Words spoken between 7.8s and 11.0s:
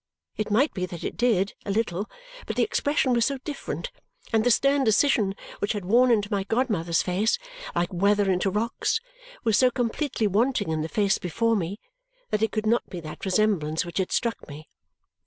weather into rocks, was so completely wanting in the